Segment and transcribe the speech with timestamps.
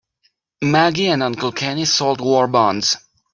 [0.63, 2.97] Maggie and Uncle Kenny sold war bonds.